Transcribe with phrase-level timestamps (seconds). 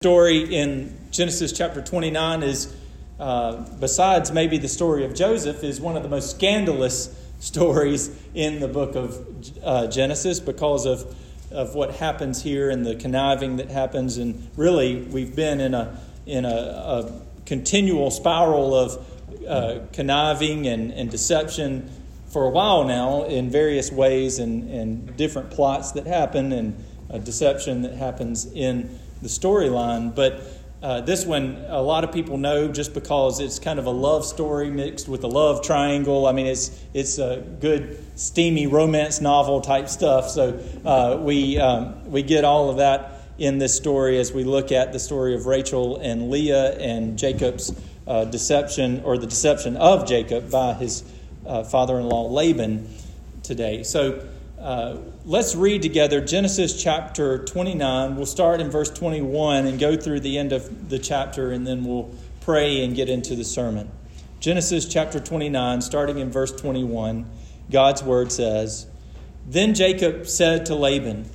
[0.00, 2.72] story in Genesis chapter 29 is,
[3.18, 8.60] uh, besides maybe the story of Joseph, is one of the most scandalous stories in
[8.60, 9.26] the book of
[9.60, 11.16] uh, Genesis because of,
[11.50, 14.18] of what happens here and the conniving that happens.
[14.18, 19.04] And really, we've been in a, in a, a continual spiral of
[19.48, 21.90] uh, conniving and, and deception
[22.28, 26.84] for a while now in various ways and, and different plots that happen and
[27.24, 30.14] deception that happens in the storyline.
[30.14, 30.42] But
[30.80, 34.24] uh, this one, a lot of people know just because it's kind of a love
[34.24, 36.26] story mixed with a love triangle.
[36.26, 40.30] I mean, it's it's a good steamy romance novel type stuff.
[40.30, 44.70] So uh, we um, we get all of that in this story as we look
[44.70, 47.72] at the story of Rachel and Leah and Jacob's
[48.06, 51.02] uh, deception or the deception of Jacob by his
[51.44, 52.88] uh, father-in-law Laban
[53.42, 53.82] today.
[53.82, 54.28] So.
[54.58, 58.16] Uh, let's read together Genesis chapter 29.
[58.16, 61.84] We'll start in verse 21 and go through the end of the chapter, and then
[61.84, 63.88] we'll pray and get into the sermon.
[64.40, 67.30] Genesis chapter 29, starting in verse 21,
[67.70, 68.88] God's word says
[69.46, 71.30] Then Jacob said to Laban,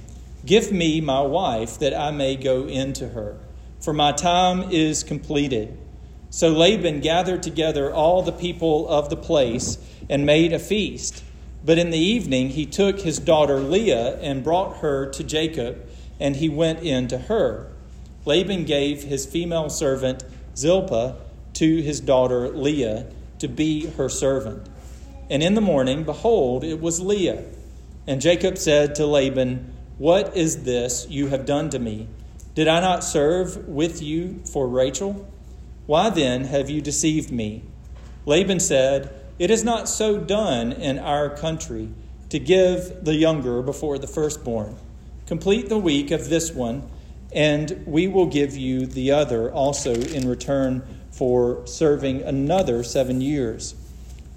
[0.46, 3.38] Give me my wife that I may go in to her,
[3.80, 5.78] for my time is completed.
[6.30, 9.78] So Laban gathered together all the people of the place
[10.10, 11.24] and made a feast.
[11.66, 15.88] But in the evening he took his daughter Leah and brought her to Jacob,
[16.20, 17.72] and he went in to her.
[18.26, 20.24] Laban gave his female servant
[20.56, 21.18] Zilpah
[21.54, 23.06] to his daughter Leah
[23.40, 24.68] to be her servant.
[25.30, 27.44] And in the morning, behold, it was Leah.
[28.06, 32.08] And Jacob said to Laban, What is this you have done to me?
[32.56, 35.28] Did I not serve with you for Rachel?
[35.86, 37.64] Why then have you deceived me?
[38.26, 41.90] Laban said, it is not so done in our country
[42.30, 44.78] to give the younger before the firstborn.
[45.26, 46.90] Complete the week of this one,
[47.34, 53.76] and we will give you the other also in return for serving another seven years.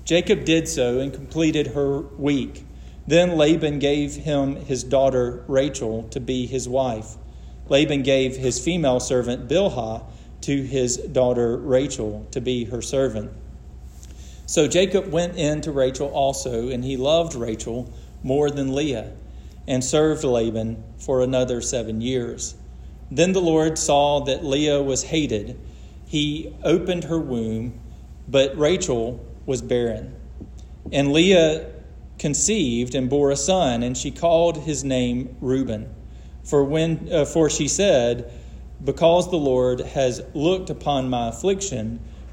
[0.04, 2.64] Jacob did so and completed her week.
[3.06, 7.14] Then Laban gave him his daughter Rachel to be his wife.
[7.68, 10.02] Laban gave his female servant Bilhah
[10.40, 13.30] to his daughter Rachel to be her servant.
[14.46, 17.92] So Jacob went in to Rachel also, and he loved Rachel
[18.22, 19.12] more than Leah,
[19.66, 22.54] and served Laban for another seven years.
[23.10, 25.58] Then the Lord saw that Leah was hated.
[26.06, 27.80] He opened her womb,
[28.28, 30.14] but Rachel was barren.
[30.92, 31.72] And Leah
[32.18, 35.92] conceived and bore a son, and she called his name Reuben.
[36.44, 38.32] For when uh, for she said,
[38.82, 42.00] Because the Lord has looked upon my affliction,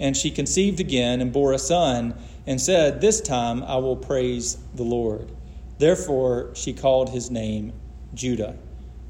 [0.00, 2.14] And she conceived again and bore a son,
[2.46, 5.30] and said, This time I will praise the Lord.
[5.78, 7.72] Therefore she called his name
[8.14, 8.56] Judah.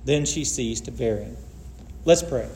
[0.05, 1.37] Then she ceased bearing.
[2.05, 2.49] Let's pray.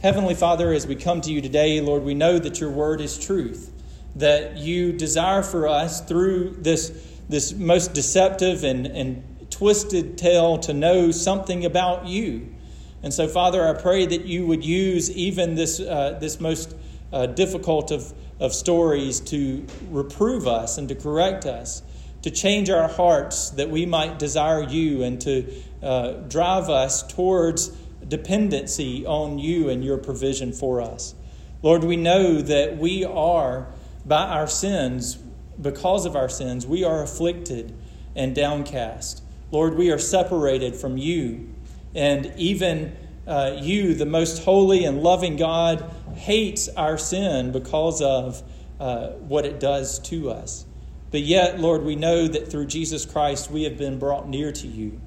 [0.00, 3.18] Heavenly Father, as we come to you today, Lord, we know that your word is
[3.18, 3.72] truth,
[4.14, 6.90] that you desire for us through this,
[7.28, 12.54] this most deceptive and, and twisted tale to know something about you.
[13.02, 16.76] And so, Father, I pray that you would use even this, uh, this most
[17.12, 21.82] uh, difficult of, of stories to reprove us and to correct us,
[22.22, 27.68] to change our hearts that we might desire you and to uh, drive us towards
[28.06, 31.14] dependency on you and your provision for us.
[31.62, 33.66] Lord, we know that we are,
[34.06, 35.16] by our sins,
[35.60, 37.74] because of our sins, we are afflicted
[38.14, 39.22] and downcast.
[39.50, 41.48] Lord, we are separated from you.
[41.94, 42.96] And even
[43.26, 48.42] uh, you, the most holy and loving God, hates our sin because of
[48.78, 50.66] uh, what it does to us.
[51.10, 54.66] But yet, Lord, we know that through Jesus Christ we have been brought near to
[54.66, 55.00] you.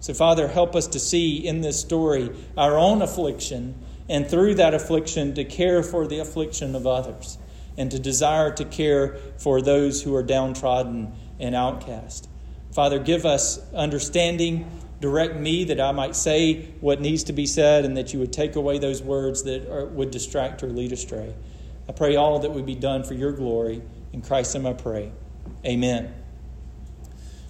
[0.00, 3.74] So, Father, help us to see in this story our own affliction,
[4.08, 7.38] and through that affliction to care for the affliction of others,
[7.78, 12.28] and to desire to care for those who are downtrodden and outcast.
[12.72, 14.68] Father, give us understanding
[15.04, 18.32] direct me that I might say what needs to be said and that you would
[18.32, 21.34] take away those words that are, would distract or lead astray.
[21.86, 23.82] I pray all that would be done for your glory.
[24.14, 25.12] In Christ's name I pray.
[25.66, 26.14] Amen.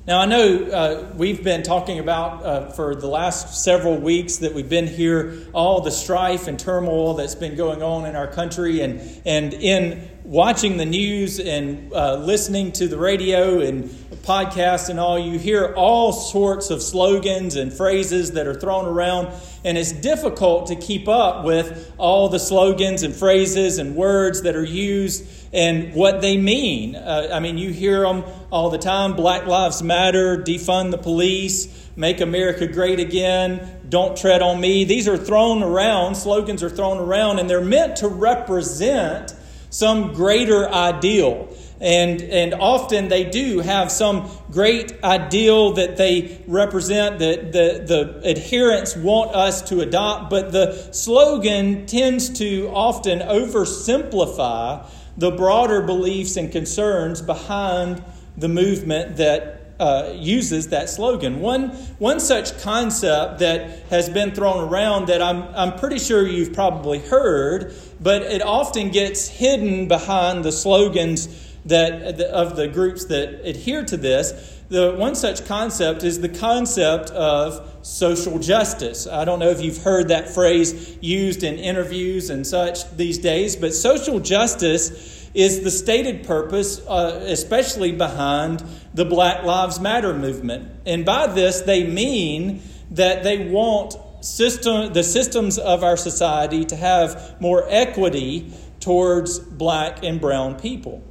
[0.07, 4.53] Now, I know uh, we've been talking about uh, for the last several weeks that
[4.53, 8.83] we've been here, all the strife and turmoil that's been going on in our country.
[8.83, 13.85] And, and in watching the news and uh, listening to the radio and
[14.27, 19.33] podcasts and all, you hear all sorts of slogans and phrases that are thrown around.
[19.65, 24.55] And it's difficult to keep up with all the slogans and phrases and words that
[24.55, 26.97] are used and what they mean.
[26.97, 31.89] Uh, I mean, you hear them all the time Black Lives Matter, defund the police,
[31.97, 34.85] make America great again, don't tread on me.
[34.85, 39.33] These are thrown around, slogans are thrown around, and they're meant to represent
[39.71, 41.49] some greater ideal.
[41.81, 48.29] And, and often they do have some great ideal that they represent that the, the
[48.29, 54.87] adherents want us to adopt, but the slogan tends to often oversimplify
[55.17, 58.03] the broader beliefs and concerns behind
[58.37, 61.41] the movement that uh, uses that slogan.
[61.41, 66.53] One, one such concept that has been thrown around that I'm, I'm pretty sure you've
[66.53, 71.29] probably heard, but it often gets hidden behind the slogans
[71.65, 74.61] that, of the groups that adhere to this.
[74.69, 79.07] The one such concept is the concept of social justice.
[79.07, 83.57] I don't know if you've heard that phrase used in interviews and such these days,
[83.57, 88.65] but social justice is the stated purpose, uh, especially behind
[88.95, 90.71] the Black Lives Matter movement.
[90.87, 96.77] And by this, they mean that they want system, the systems of our society to
[96.77, 98.51] have more equity
[98.81, 101.03] towards black and brown people.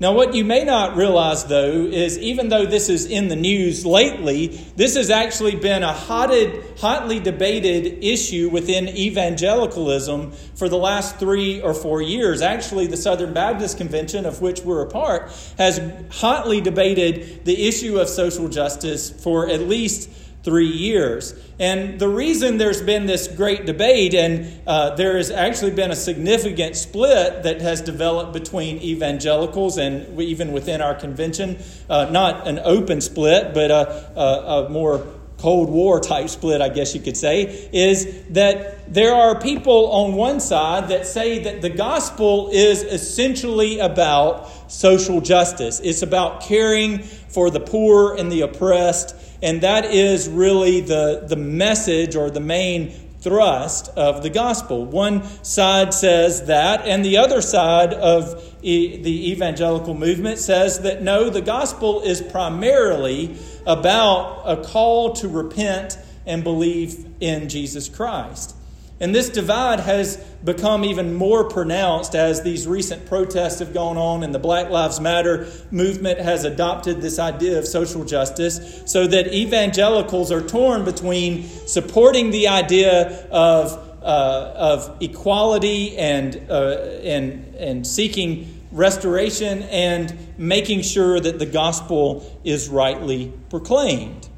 [0.00, 3.84] Now, what you may not realize, though, is even though this is in the news
[3.84, 11.18] lately, this has actually been a hotted, hotly debated issue within evangelicalism for the last
[11.18, 12.40] three or four years.
[12.40, 15.82] Actually, the Southern Baptist Convention, of which we're a part, has
[16.12, 20.08] hotly debated the issue of social justice for at least
[20.42, 21.34] three years.
[21.58, 25.96] And the reason there's been this great debate, and uh, there has actually been a
[25.96, 31.58] significant split that has developed between evangelicals and even within our convention,
[31.90, 35.06] uh, not an open split, but a, a, a more
[35.40, 40.14] Cold War type split, I guess you could say, is that there are people on
[40.14, 45.80] one side that say that the gospel is essentially about social justice.
[45.80, 51.36] It's about caring for the poor and the oppressed and that is really the, the
[51.36, 52.90] message or the main
[53.20, 54.84] thrust of the gospel.
[54.84, 61.02] One side says that, and the other side of e- the evangelical movement says that
[61.02, 68.56] no, the gospel is primarily about a call to repent and believe in Jesus Christ.
[69.00, 74.22] And this divide has become even more pronounced as these recent protests have gone on
[74.22, 79.32] and the Black Lives Matter movement has adopted this idea of social justice, so that
[79.32, 87.86] evangelicals are torn between supporting the idea of, uh, of equality and, uh, and, and
[87.86, 94.28] seeking restoration and making sure that the gospel is rightly proclaimed.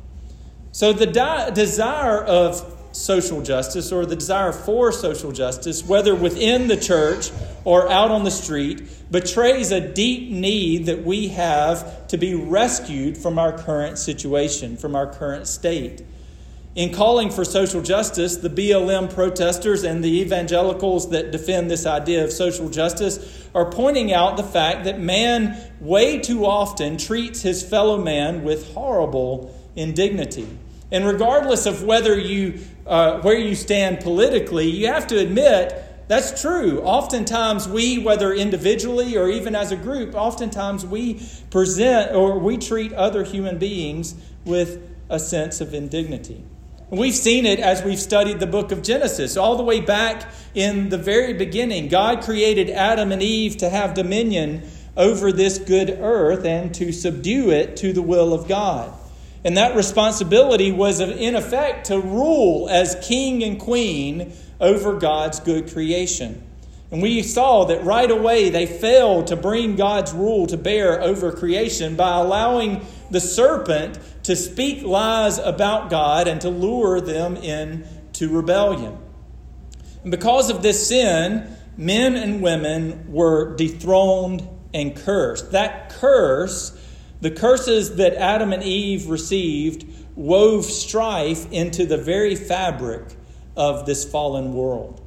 [0.70, 6.68] So the di- desire of social justice or the desire for social justice, whether within
[6.68, 7.30] the church
[7.64, 13.16] or out on the street, betrays a deep need that we have to be rescued
[13.16, 16.02] from our current situation, from our current state.
[16.74, 22.24] In calling for social justice, the BLM protesters and the evangelicals that defend this idea
[22.24, 27.62] of social justice are pointing out the fact that man way too often treats his
[27.62, 30.48] fellow man with horrible indignity.
[30.92, 35.74] And regardless of whether you, uh, where you stand politically, you have to admit
[36.06, 36.82] that's true.
[36.82, 42.92] Oftentimes, we, whether individually or even as a group, oftentimes we present or we treat
[42.92, 46.44] other human beings with a sense of indignity.
[46.90, 49.38] We've seen it as we've studied the book of Genesis.
[49.38, 53.94] All the way back in the very beginning, God created Adam and Eve to have
[53.94, 58.92] dominion over this good earth and to subdue it to the will of God.
[59.44, 65.72] And that responsibility was, in effect, to rule as king and queen over God's good
[65.72, 66.46] creation.
[66.92, 71.32] And we saw that right away they failed to bring God's rule to bear over
[71.32, 78.28] creation by allowing the serpent to speak lies about God and to lure them into
[78.28, 78.98] rebellion.
[80.02, 85.52] And because of this sin, men and women were dethroned and cursed.
[85.52, 86.78] That curse
[87.22, 89.86] the curses that Adam and Eve received
[90.16, 93.04] wove strife into the very fabric
[93.56, 95.00] of this fallen world.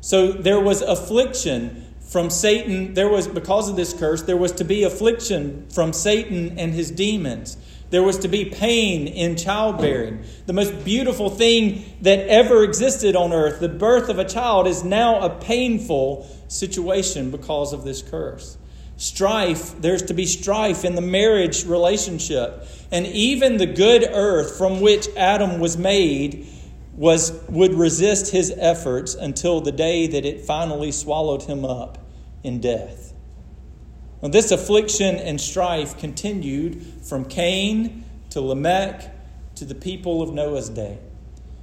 [0.00, 2.94] So there was affliction from Satan.
[2.94, 6.90] There was, because of this curse, there was to be affliction from Satan and his
[6.90, 7.58] demons.
[7.90, 10.24] There was to be pain in childbearing.
[10.46, 14.84] The most beautiful thing that ever existed on earth, the birth of a child, is
[14.84, 18.56] now a painful situation because of this curse.
[18.96, 22.66] Strife, there's to be strife in the marriage relationship.
[22.90, 26.46] And even the good earth from which Adam was made
[26.94, 31.98] was, would resist his efforts until the day that it finally swallowed him up
[32.42, 33.12] in death.
[34.22, 39.12] Well, this affliction and strife continued from Cain to Lamech
[39.56, 40.98] to the people of Noah's day.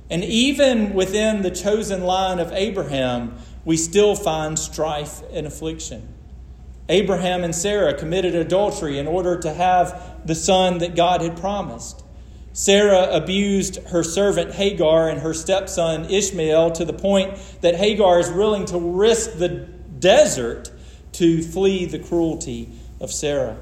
[0.10, 6.13] And even within the chosen line of Abraham, we still find strife and affliction.
[6.94, 12.04] Abraham and Sarah committed adultery in order to have the son that God had promised.
[12.54, 18.30] Sarah abused her servant Hagar and her stepson Ishmael to the point that Hagar is
[18.30, 20.70] willing to risk the desert
[21.14, 22.70] to flee the cruelty
[23.02, 23.58] of Sarah.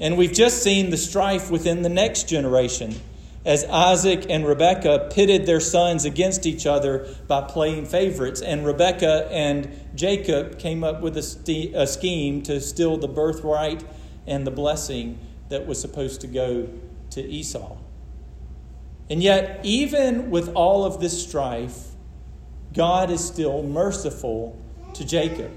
[0.00, 3.00] And we've just seen the strife within the next generation
[3.46, 8.42] as Isaac and Rebekah pitted their sons against each other by playing favorites.
[8.42, 13.84] And Rebekah and Jacob came up with a, a scheme to steal the birthright
[14.26, 16.68] and the blessing that was supposed to go
[17.10, 17.76] to Esau.
[19.08, 21.92] And yet, even with all of this strife,
[22.74, 24.60] God is still merciful
[24.94, 25.52] to Jacob.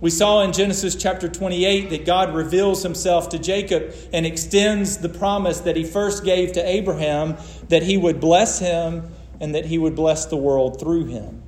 [0.00, 5.08] We saw in Genesis chapter 28 that God reveals himself to Jacob and extends the
[5.08, 7.36] promise that he first gave to Abraham
[7.68, 11.42] that he would bless him and that he would bless the world through him.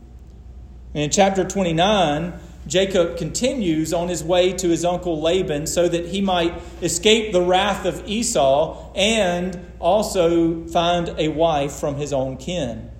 [0.94, 2.32] And in chapter 29,
[2.66, 6.52] Jacob continues on his way to his uncle Laban so that he might
[6.82, 12.90] escape the wrath of Esau and also find a wife from his own kin.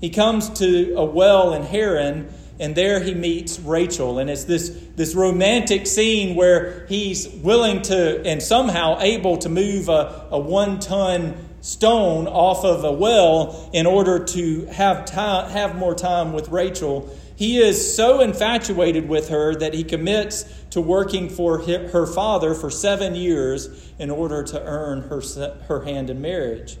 [0.00, 2.28] He comes to a well in Haran,
[2.60, 4.18] and there he meets Rachel.
[4.18, 9.88] And it's this, this romantic scene where he's willing to and somehow able to move
[9.88, 15.76] a, a one ton stone off of a well in order to have, time, have
[15.76, 17.08] more time with Rachel
[17.42, 22.70] he is so infatuated with her that he commits to working for her father for
[22.70, 25.20] seven years in order to earn her,
[25.66, 26.76] her hand in marriage.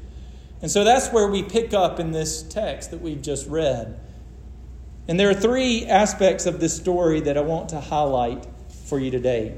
[0.60, 3.98] And so that's where we pick up in this text that we've just read.
[5.08, 8.46] And there are three aspects of this story that I want to highlight
[8.86, 9.54] for you today.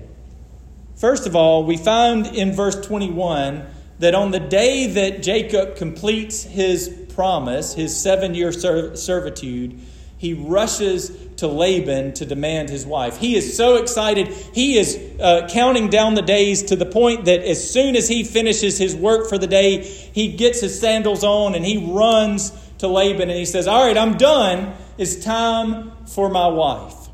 [0.97, 3.67] First of all, we find in verse 21
[3.99, 9.81] that on the day that Jacob completes his promise, his seven year servitude,
[10.17, 13.19] he rushes to Laban to demand his wife.
[13.19, 14.29] He is so excited.
[14.29, 18.25] He is uh, counting down the days to the point that as soon as he
[18.25, 22.89] finishes his work for the day, he gets his sandals on and he runs to
[22.89, 24.75] Laban and he says, All right, I'm done.
[24.97, 27.09] It's time for my wife.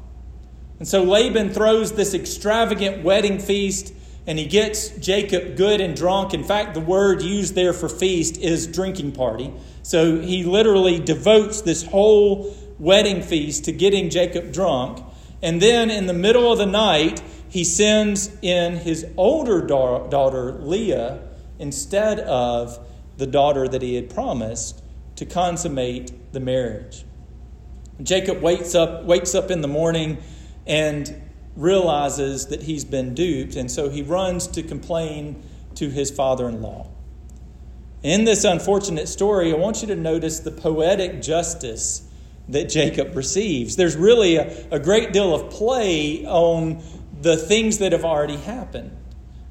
[0.78, 3.94] And so Laban throws this extravagant wedding feast
[4.26, 6.34] and he gets Jacob good and drunk.
[6.34, 9.50] In fact, the word used there for feast is drinking party.
[9.82, 15.02] So he literally devotes this whole wedding feast to getting Jacob drunk.
[15.40, 21.20] And then in the middle of the night, he sends in his older daughter, Leah,
[21.58, 22.78] instead of
[23.16, 24.82] the daughter that he had promised
[25.16, 27.04] to consummate the marriage.
[28.02, 30.18] Jacob wakes up, wakes up in the morning
[30.66, 31.22] and
[31.56, 35.42] realizes that he's been duped, and so he runs to complain
[35.74, 36.88] to his father in law.
[38.02, 42.08] In this unfortunate story, I want you to notice the poetic justice
[42.48, 43.76] that Jacob receives.
[43.76, 46.82] There's really a, a great deal of play on
[47.20, 48.96] the things that have already happened.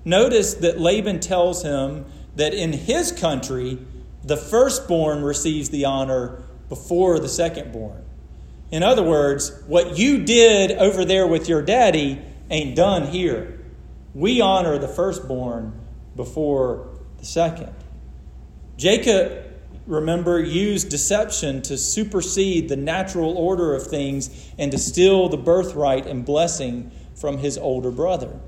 [0.04, 3.78] Notice that Laban tells him that in his country,
[4.24, 8.02] the firstborn receives the honor before the secondborn.
[8.72, 13.60] In other words, what you did over there with your daddy ain't done here.
[14.14, 15.80] We honor the firstborn
[16.16, 17.74] before the second.
[18.78, 19.50] Jacob
[19.90, 26.06] remember, used deception to supersede the natural order of things and to steal the birthright
[26.06, 28.40] and blessing from his older brother.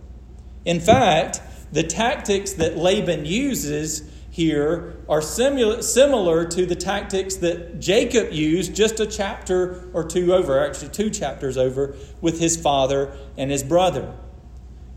[0.65, 8.31] In fact, the tactics that Laban uses here are similar to the tactics that Jacob
[8.31, 13.51] used just a chapter or two over, actually, two chapters over, with his father and
[13.51, 14.15] his brother.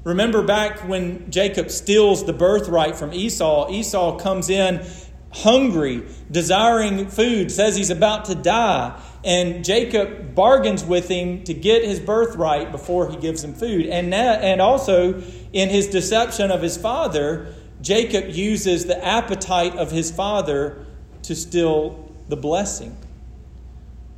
[0.05, 4.87] Remember back when Jacob steals the birthright from Esau, Esau comes in
[5.33, 9.03] hungry, desiring food, says he's about to die.
[9.25, 13.87] And Jacob bargains with him to get his birthright before he gives him food.
[13.87, 15.21] And, that, and also,
[15.53, 17.53] in his deception of his father,
[17.85, 20.87] Jacob uses the appetite of his father
[21.23, 22.97] to steal the blessing.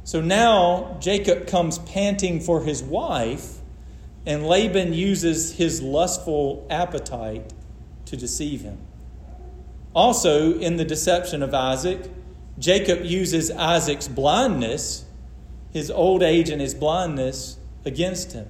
[0.05, 3.59] So now Jacob comes panting for his wife,
[4.25, 7.53] and Laban uses his lustful appetite
[8.05, 8.79] to deceive him.
[9.95, 12.09] Also, in the deception of Isaac,
[12.61, 15.07] Jacob uses Isaac's blindness,
[15.73, 18.47] his old age and his blindness, against him.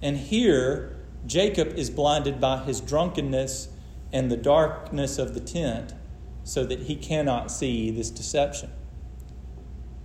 [0.00, 3.68] And here, Jacob is blinded by his drunkenness
[4.12, 5.94] and the darkness of the tent
[6.44, 8.70] so that he cannot see this deception.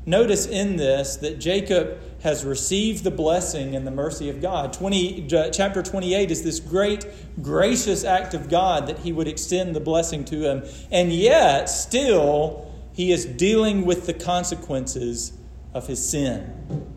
[0.06, 4.74] Notice in this that Jacob has received the blessing and the mercy of God.
[4.74, 7.06] 20, uh, chapter 28 is this great,
[7.42, 10.64] gracious act of God that he would extend the blessing to him.
[10.92, 15.34] And yet, still, he is dealing with the consequences
[15.74, 16.93] of his sin.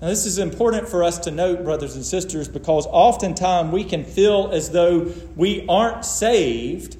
[0.00, 4.04] Now, this is important for us to note, brothers and sisters, because oftentimes we can
[4.04, 6.98] feel as though we aren't saved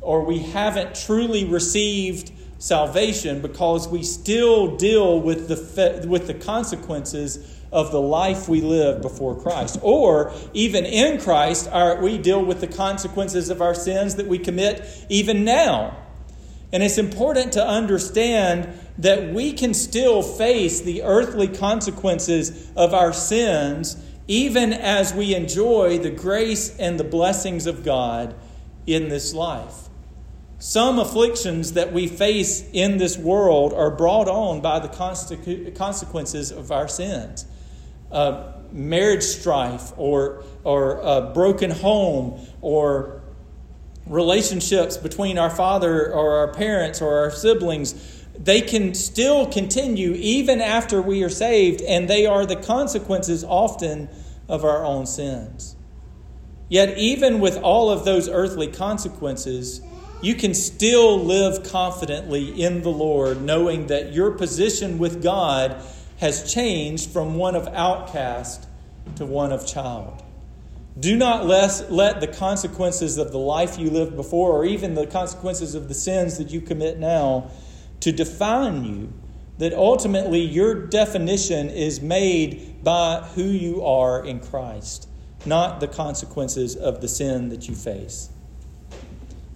[0.00, 7.60] or we haven't truly received salvation because we still deal with the, with the consequences
[7.70, 9.78] of the life we live before Christ.
[9.80, 14.38] Or even in Christ, our, we deal with the consequences of our sins that we
[14.38, 15.96] commit even now.
[16.72, 18.68] And it's important to understand
[18.98, 23.96] that we can still face the earthly consequences of our sins
[24.28, 28.34] even as we enjoy the grace and the blessings of God
[28.86, 29.88] in this life.
[30.58, 34.88] Some afflictions that we face in this world are brought on by the
[35.74, 37.46] consequences of our sins.
[38.12, 43.22] Uh, marriage strife, or, or a broken home, or
[44.06, 50.60] relationships between our father or our parents or our siblings they can still continue even
[50.60, 54.08] after we are saved, and they are the consequences often
[54.48, 55.76] of our own sins.
[56.68, 59.82] Yet, even with all of those earthly consequences,
[60.22, 65.82] you can still live confidently in the Lord, knowing that your position with God
[66.18, 68.66] has changed from one of outcast
[69.16, 70.22] to one of child.
[70.98, 75.06] Do not let, let the consequences of the life you lived before, or even the
[75.06, 77.50] consequences of the sins that you commit now,
[78.02, 79.12] to define you.
[79.58, 85.08] That ultimately your definition is made by who you are in Christ,
[85.46, 88.30] not the consequences of the sin that you face.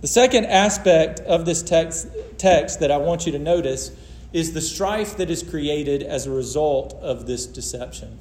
[0.02, 3.90] The second aspect of this text, text that I want you to notice
[4.32, 8.18] is the strife that is created as a result of this deception.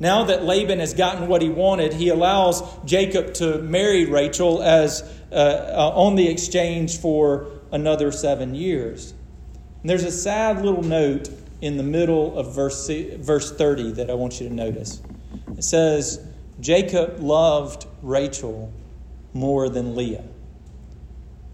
[0.00, 5.02] Now that Laban has gotten what he wanted, he allows Jacob to marry Rachel as
[5.30, 9.12] uh, uh, on the exchange for another seven years.
[9.80, 11.28] And there's a sad little note
[11.60, 15.00] in the middle of verse, verse 30 that I want you to notice.
[15.56, 16.24] It says,
[16.60, 18.72] Jacob loved Rachel
[19.32, 20.24] more than Leah.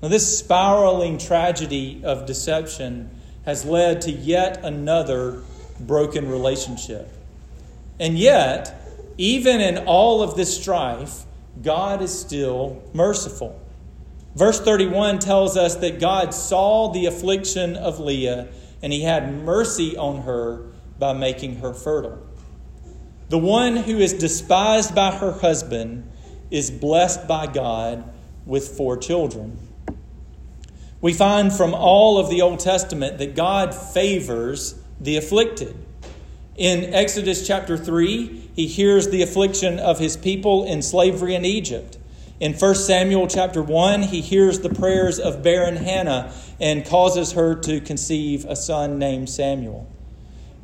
[0.02, 3.10] Now, this spiraling tragedy of deception
[3.44, 5.42] has led to yet another
[5.80, 7.08] broken relationship.
[7.98, 8.74] And yet,
[9.16, 11.24] even in all of this strife,
[11.62, 13.60] God is still merciful.
[14.34, 18.48] Verse 31 tells us that God saw the affliction of Leah
[18.82, 20.66] and he had mercy on her
[20.98, 22.18] by making her fertile.
[23.28, 26.10] The one who is despised by her husband
[26.50, 28.12] is blessed by God
[28.44, 29.58] with four children.
[31.00, 35.76] We find from all of the Old Testament that God favors the afflicted.
[36.56, 41.98] In Exodus chapter 3, he hears the affliction of his people in slavery in Egypt.
[42.40, 47.54] In 1 Samuel chapter 1, he hears the prayers of barren Hannah and causes her
[47.60, 49.88] to conceive a son named Samuel.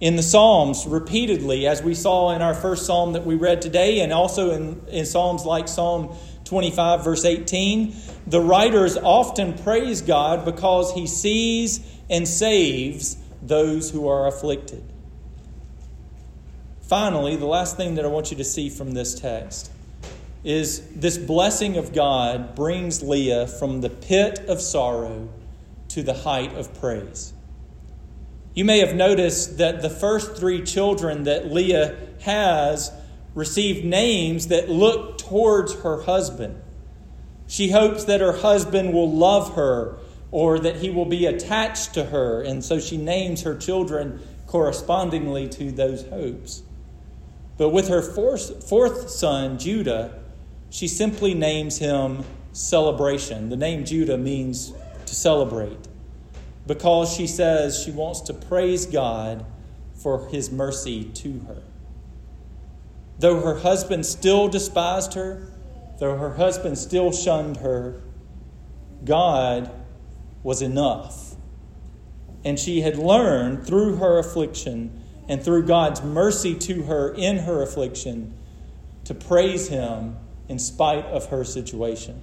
[0.00, 4.00] In the Psalms, repeatedly, as we saw in our first psalm that we read today,
[4.00, 7.94] and also in, in Psalms like Psalm 25, verse 18,
[8.26, 14.83] the writers often praise God because he sees and saves those who are afflicted.
[16.80, 19.70] Finally, the last thing that I want you to see from this text
[20.42, 25.29] is this blessing of God brings Leah from the pit of sorrow
[25.88, 27.35] to the height of praise.
[28.55, 32.92] You may have noticed that the first three children that Leah has
[33.35, 36.61] received names that look towards her husband.
[37.46, 39.98] She hopes that her husband will love her
[40.31, 45.48] or that he will be attached to her, and so she names her children correspondingly
[45.48, 46.62] to those hopes.
[47.57, 50.19] But with her fourth, fourth son, Judah,
[50.70, 53.48] she simply names him celebration.
[53.48, 54.72] The name Judah means
[55.06, 55.88] to celebrate
[56.66, 59.44] because she says she wants to praise God
[59.94, 61.62] for his mercy to her.
[63.18, 65.52] Though her husband still despised her,
[65.98, 68.00] though her husband still shunned her,
[69.04, 69.70] God
[70.42, 71.35] was enough.
[72.44, 77.62] And she had learned through her affliction and through God's mercy to her in her
[77.62, 78.35] affliction
[79.04, 80.16] to praise him
[80.51, 82.21] in spite of her situation.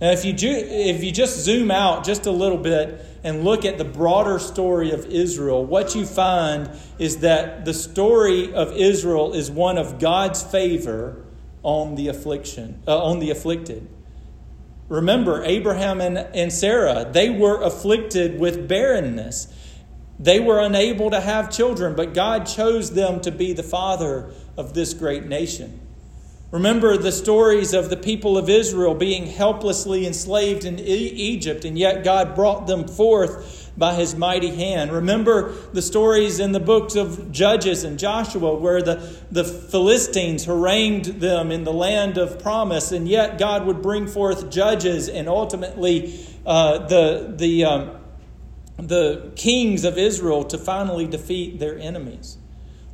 [0.00, 3.78] Now, if you, if you just zoom out just a little bit and look at
[3.78, 9.52] the broader story of Israel, what you find is that the story of Israel is
[9.52, 11.24] one of God's favor
[11.62, 13.88] on the affliction, uh, on the afflicted.
[14.88, 19.46] Remember, Abraham and, and Sarah, they were afflicted with barrenness.
[20.18, 24.74] They were unable to have children, but God chose them to be the father of
[24.74, 25.80] this great nation.
[26.54, 32.04] Remember the stories of the people of Israel being helplessly enslaved in Egypt, and yet
[32.04, 34.92] God brought them forth by his mighty hand.
[34.92, 41.18] Remember the stories in the books of Judges and Joshua where the, the Philistines harangued
[41.20, 46.24] them in the land of promise, and yet God would bring forth judges and ultimately
[46.46, 47.90] uh, the, the, um,
[48.76, 52.38] the kings of Israel to finally defeat their enemies.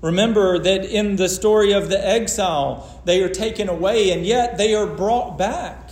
[0.00, 4.74] Remember that in the story of the exile, they are taken away and yet they
[4.74, 5.90] are brought back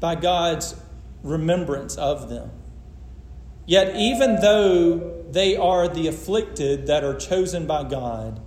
[0.00, 0.74] by God's
[1.22, 2.50] remembrance of them.
[3.66, 8.40] Yet, even though they are the afflicted that are chosen by God,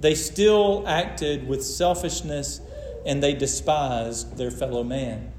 [0.00, 2.60] they still acted with selfishness
[3.04, 5.32] and they despised their fellow man.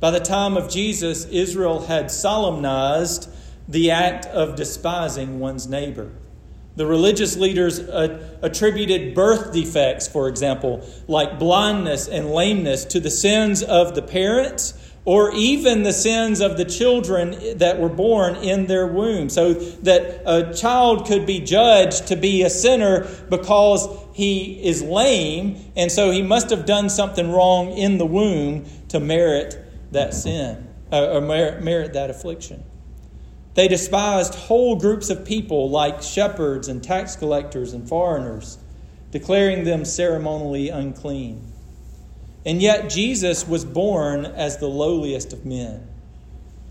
[0.00, 3.30] By the time of Jesus, Israel had solemnized
[3.68, 6.10] the act of despising one's neighbor.
[6.74, 13.10] The religious leaders uh, attributed birth defects, for example, like blindness and lameness, to the
[13.10, 18.66] sins of the parents or even the sins of the children that were born in
[18.66, 19.28] their womb.
[19.28, 25.72] So that a child could be judged to be a sinner because he is lame,
[25.76, 29.58] and so he must have done something wrong in the womb to merit
[29.90, 32.62] that sin, uh, or merit, merit that affliction.
[33.54, 38.58] They despised whole groups of people like shepherds and tax collectors and foreigners,
[39.10, 41.52] declaring them ceremonially unclean.
[42.46, 45.86] And yet Jesus was born as the lowliest of men.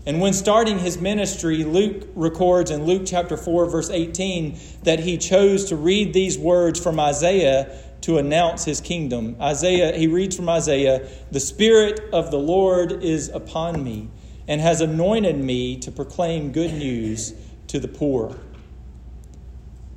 [0.04, 5.16] And when starting his ministry, Luke records in Luke chapter 4, verse 18, that he
[5.16, 9.36] chose to read these words from Isaiah to announce his kingdom.
[9.40, 14.08] Isaiah, he reads from Isaiah, The Spirit of the Lord is upon me
[14.52, 17.32] and has anointed me to proclaim good news
[17.66, 18.36] to the poor.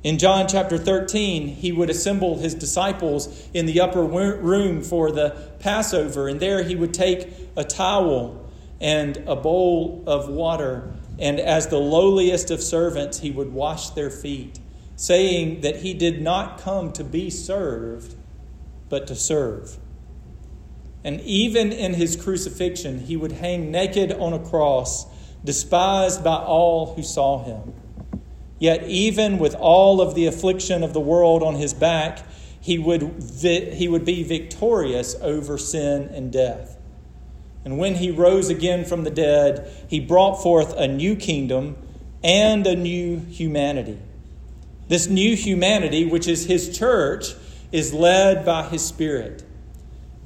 [0.02, 5.36] In John chapter 13, he would assemble his disciples in the upper room for the
[5.58, 11.66] Passover, and there he would take a towel and a bowl of water, and as
[11.66, 14.58] the lowliest of servants, he would wash their feet,
[14.96, 18.14] saying that he did not come to be served,
[18.88, 19.76] but to serve
[21.06, 25.06] and even in his crucifixion, he would hang naked on a cross,
[25.44, 27.72] despised by all who saw him.
[28.58, 32.26] Yet, even with all of the affliction of the world on his back,
[32.60, 36.76] he would, he would be victorious over sin and death.
[37.64, 41.76] And when he rose again from the dead, he brought forth a new kingdom
[42.24, 44.00] and a new humanity.
[44.88, 47.28] This new humanity, which is his church,
[47.70, 49.44] is led by his Spirit.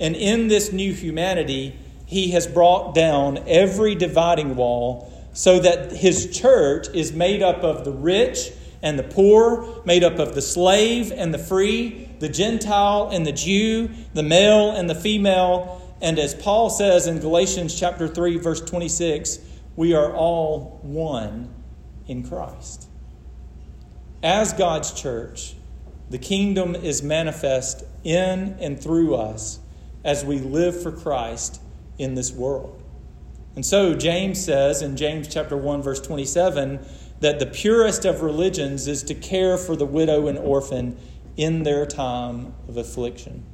[0.00, 6.36] And in this new humanity, he has brought down every dividing wall so that his
[6.36, 8.50] church is made up of the rich
[8.82, 13.32] and the poor, made up of the slave and the free, the Gentile and the
[13.32, 15.80] Jew, the male and the female.
[16.00, 19.38] And as Paul says in Galatians chapter 3 verse 26,
[19.76, 21.54] we are all one
[22.08, 22.88] in Christ.
[24.22, 25.54] As God's church,
[26.08, 29.60] the kingdom is manifest in and through us
[30.04, 31.60] as we live for Christ
[31.98, 32.82] in this world.
[33.54, 36.80] And so James says in James chapter 1 verse 27
[37.20, 40.96] that the purest of religions is to care for the widow and orphan
[41.36, 43.44] in their time of affliction.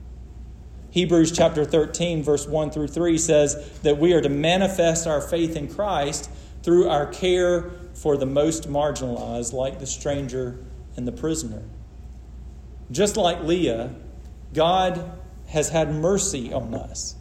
[0.91, 5.57] Hebrews chapter 13 verse 1 through 3 says that we are to manifest our faith
[5.57, 6.31] in Christ
[6.63, 10.59] through our care for the most marginalized like the stranger
[10.97, 11.63] and the prisoner.
[12.91, 13.95] Just like Leah,
[14.55, 17.15] God has had mercy on us.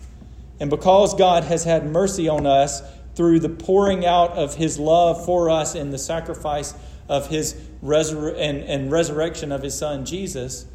[0.60, 2.82] And because God has had mercy on us
[3.16, 6.74] through the pouring out of his love for us in the sacrifice
[7.08, 10.66] of his resur- and, and resurrection of his son Jesus,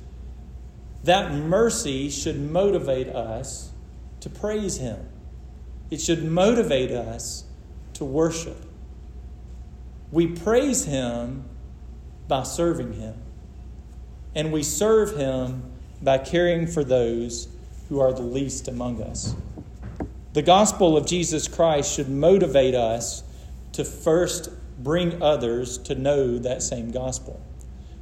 [1.05, 3.73] that mercy should motivate us
[4.21, 5.09] to praise him.
[5.91, 7.45] It should motivate us
[7.95, 8.65] to worship.
[10.13, 11.45] We praise him
[12.29, 13.15] by serving him.
[14.35, 15.70] And we serve him
[16.03, 17.49] by caring for those
[17.89, 19.35] who are the least among us.
[20.33, 23.23] The gospel of Jesus Christ should motivate us
[23.73, 27.41] to first bring others to know that same gospel.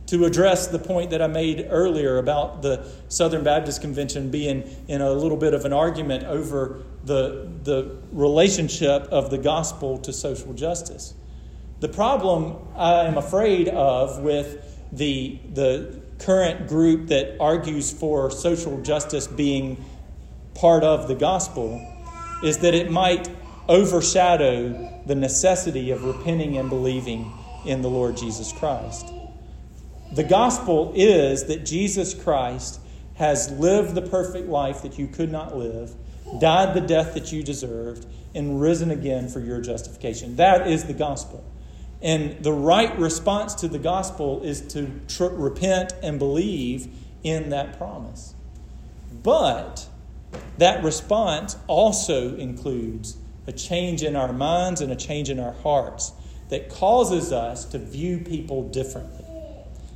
[0.08, 5.02] to address the point that I made earlier about the Southern Baptist Convention being in
[5.02, 10.54] a little bit of an argument over the, the relationship of the gospel to social
[10.54, 11.12] justice.
[11.80, 18.81] The problem I am afraid of with the, the current group that argues for social
[18.83, 19.85] justice being
[20.54, 21.81] part of the gospel
[22.42, 23.28] is that it might
[23.68, 27.33] overshadow the necessity of repenting and believing
[27.64, 29.07] in the Lord Jesus Christ.
[30.14, 32.81] The gospel is that Jesus Christ
[33.16, 35.94] has lived the perfect life that you could not live,
[36.40, 40.37] died the death that you deserved, and risen again for your justification.
[40.37, 41.44] That is the gospel.
[42.00, 46.88] And the right response to the gospel is to tr- repent and believe
[47.24, 48.34] in that promise.
[49.22, 49.88] But
[50.58, 56.12] that response also includes a change in our minds and a change in our hearts
[56.50, 59.24] that causes us to view people differently.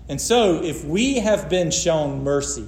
[0.09, 2.67] And so, if we have been shown mercy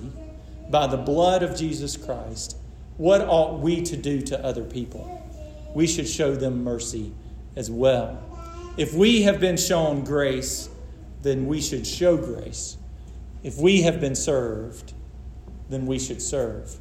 [0.71, 2.57] by the blood of Jesus Christ,
[2.97, 5.21] what ought we to do to other people?
[5.75, 7.13] We should show them mercy
[7.57, 8.34] as well.
[8.77, 10.69] If we have been shown grace,
[11.23, 12.77] then we should show grace.
[13.45, 14.95] If we have been served,
[15.69, 16.77] then we should serve.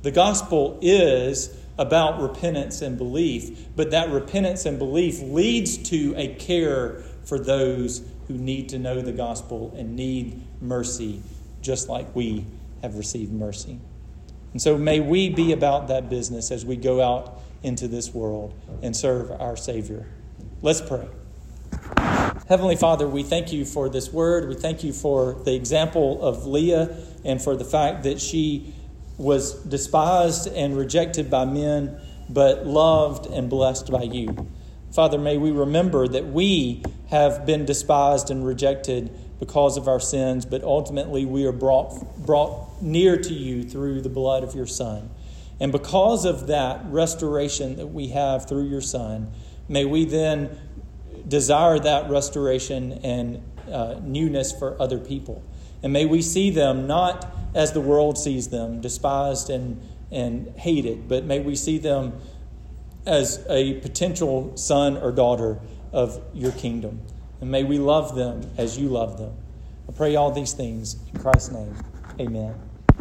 [0.00, 6.34] The gospel is about repentance and belief, but that repentance and belief leads to a
[6.36, 11.22] care for those who need to know the gospel and need mercy,
[11.60, 12.46] just like we
[12.80, 13.78] have received mercy.
[14.52, 18.54] And so may we be about that business as we go out into this world
[18.82, 20.06] and serve our Savior.
[20.62, 21.06] Let's pray.
[22.48, 24.48] Heavenly Father, we thank you for this word.
[24.48, 28.72] We thank you for the example of Leah and for the fact that she
[29.18, 34.48] was despised and rejected by men, but loved and blessed by you.
[34.92, 40.46] Father, may we remember that we have been despised and rejected because of our sins,
[40.46, 45.10] but ultimately we are brought, brought near to you through the blood of your Son.
[45.58, 49.32] And because of that restoration that we have through your Son,
[49.68, 50.56] may we then
[51.26, 55.42] desire that restoration and uh, newness for other people.
[55.82, 61.08] And may we see them not as the world sees them, despised and, and hated,
[61.08, 62.14] but may we see them
[63.06, 65.58] as a potential son or daughter
[65.92, 67.00] of your kingdom.
[67.40, 69.34] And may we love them as you love them.
[69.88, 71.76] I pray all these things in Christ's name.
[72.18, 72.65] Amen.